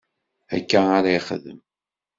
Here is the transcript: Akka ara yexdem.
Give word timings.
Akka 0.55 0.81
ara 0.97 1.09
yexdem. 1.13 1.59